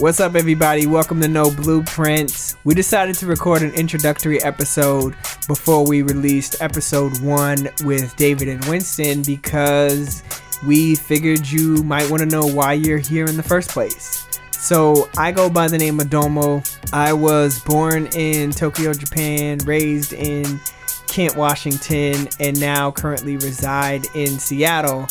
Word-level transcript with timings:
What's 0.00 0.18
up, 0.18 0.34
everybody? 0.34 0.86
Welcome 0.86 1.20
to 1.20 1.28
No 1.28 1.50
Blueprints. 1.50 2.56
We 2.64 2.74
decided 2.74 3.16
to 3.16 3.26
record 3.26 3.60
an 3.60 3.74
introductory 3.74 4.42
episode 4.42 5.14
before 5.46 5.86
we 5.86 6.00
released 6.00 6.62
episode 6.62 7.20
one 7.20 7.68
with 7.84 8.16
David 8.16 8.48
and 8.48 8.64
Winston 8.64 9.20
because 9.20 10.22
we 10.66 10.94
figured 10.94 11.46
you 11.46 11.82
might 11.82 12.08
want 12.08 12.22
to 12.22 12.26
know 12.26 12.46
why 12.46 12.72
you're 12.72 12.96
here 12.96 13.26
in 13.26 13.36
the 13.36 13.42
first 13.42 13.68
place. 13.68 14.26
So, 14.52 15.10
I 15.18 15.32
go 15.32 15.50
by 15.50 15.68
the 15.68 15.76
name 15.76 16.00
of 16.00 16.08
Domo. 16.08 16.62
I 16.94 17.12
was 17.12 17.60
born 17.60 18.06
in 18.14 18.52
Tokyo, 18.52 18.94
Japan, 18.94 19.58
raised 19.66 20.14
in 20.14 20.60
Kent, 21.08 21.36
Washington, 21.36 22.26
and 22.40 22.58
now 22.58 22.90
currently 22.90 23.36
reside 23.36 24.06
in 24.14 24.38
Seattle. 24.38 25.08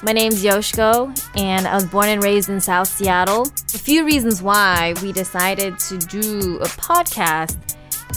My 0.00 0.12
name's 0.12 0.44
Yoshiko, 0.44 1.10
and 1.36 1.66
I 1.66 1.74
was 1.74 1.84
born 1.84 2.08
and 2.08 2.22
raised 2.22 2.48
in 2.48 2.60
South 2.60 2.86
Seattle. 2.86 3.48
A 3.74 3.78
few 3.78 4.06
reasons 4.06 4.40
why 4.40 4.94
we 5.02 5.10
decided 5.10 5.76
to 5.80 5.98
do 5.98 6.58
a 6.60 6.66
podcast 6.66 7.58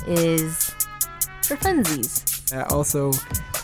is 0.06 0.70
for 1.42 1.56
funsies. 1.56 2.54
Uh, 2.56 2.68
also, 2.72 3.12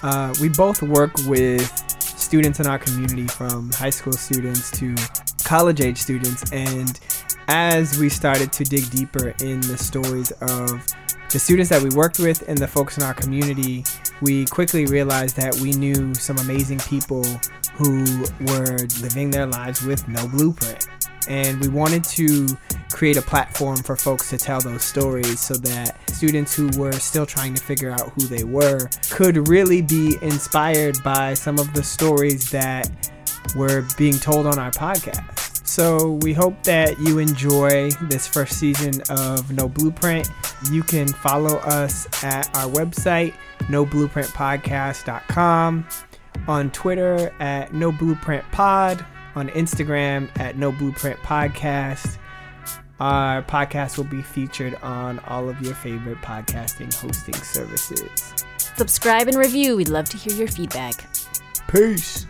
uh, 0.01 0.33
we 0.41 0.49
both 0.49 0.81
work 0.81 1.11
with 1.27 1.71
students 2.01 2.59
in 2.59 2.65
our 2.65 2.79
community, 2.79 3.27
from 3.27 3.71
high 3.73 3.91
school 3.91 4.13
students 4.13 4.71
to 4.71 4.95
college 5.43 5.79
age 5.79 5.99
students. 5.99 6.51
And 6.51 6.99
as 7.47 7.99
we 7.99 8.09
started 8.09 8.51
to 8.53 8.63
dig 8.63 8.89
deeper 8.89 9.35
in 9.41 9.61
the 9.61 9.77
stories 9.77 10.31
of 10.41 10.83
the 11.29 11.39
students 11.39 11.69
that 11.69 11.81
we 11.81 11.89
worked 11.89 12.19
with 12.19 12.47
and 12.47 12.57
the 12.57 12.67
folks 12.67 12.97
in 12.97 13.03
our 13.03 13.13
community, 13.13 13.83
we 14.21 14.45
quickly 14.45 14.85
realized 14.85 15.35
that 15.35 15.55
we 15.55 15.71
knew 15.71 16.13
some 16.15 16.37
amazing 16.37 16.79
people 16.79 17.23
who 17.73 18.23
were 18.41 18.77
living 19.01 19.29
their 19.29 19.45
lives 19.45 19.83
with 19.83 20.07
no 20.07 20.27
blueprint. 20.29 20.87
And 21.27 21.59
we 21.59 21.67
wanted 21.67 22.05
to 22.05 22.47
create 22.91 23.17
a 23.17 23.21
platform 23.21 23.77
for 23.77 23.97
folks 23.97 24.29
to 24.29 24.37
tell 24.37 24.61
those 24.61 24.83
stories 24.83 25.41
so 25.41 25.55
that 25.55 26.09
students 26.11 26.55
who 26.55 26.69
were 26.77 26.93
still 26.93 27.25
trying 27.25 27.53
to 27.53 27.61
figure 27.61 27.91
out 27.91 28.13
who 28.13 28.27
they 28.27 28.45
were 28.45 28.89
could 29.09 29.49
really 29.49 29.81
be 29.81 30.17
inspired 30.21 31.03
by 31.03 31.33
some 31.33 31.59
of 31.59 31.73
the 31.73 31.83
stories 31.83 32.49
that 32.51 32.89
were 33.55 33.85
being 33.97 34.17
told 34.17 34.47
on 34.47 34.57
our 34.57 34.71
podcast. 34.71 35.46
So 35.67 36.13
we 36.21 36.33
hope 36.33 36.63
that 36.63 36.97
you 36.97 37.19
enjoy 37.19 37.91
this 38.03 38.25
first 38.25 38.57
season 38.57 39.01
of 39.09 39.51
No 39.51 39.67
Blueprint. 39.67 40.31
You 40.71 40.81
can 40.81 41.09
follow 41.09 41.57
us 41.57 42.07
at 42.23 42.47
our 42.55 42.71
website, 42.71 43.33
noblueprintpodcast.com, 43.63 45.87
on 46.47 46.71
Twitter 46.71 47.33
at 47.39 47.73
No 47.73 47.91
Blueprint 47.91 48.49
Pod, 48.51 49.05
on 49.35 49.49
Instagram 49.49 50.29
at 50.39 50.57
No 50.57 50.71
Blueprint 50.71 51.19
Podcast. 51.19 52.17
Our 52.99 53.43
podcast 53.43 53.97
will 53.97 54.05
be 54.05 54.21
featured 54.21 54.75
on 54.75 55.19
all 55.27 55.49
of 55.49 55.59
your 55.61 55.75
favorite 55.75 56.21
podcasting 56.21 56.93
hosting 56.93 57.35
services. 57.35 58.33
Subscribe 58.77 59.27
and 59.27 59.37
review. 59.37 59.75
We'd 59.75 59.89
love 59.89 60.07
to 60.09 60.17
hear 60.17 60.33
your 60.33 60.47
feedback. 60.47 60.93
Peace. 61.67 62.26